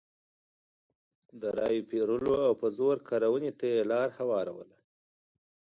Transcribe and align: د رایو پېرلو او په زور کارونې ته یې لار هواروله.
د 1.41 1.43
رایو 1.59 1.87
پېرلو 1.89 2.35
او 2.47 2.53
په 2.61 2.67
زور 2.77 2.95
کارونې 3.09 3.51
ته 3.59 3.65
یې 3.73 3.81
لار 3.91 4.09
هواروله. 4.17 4.77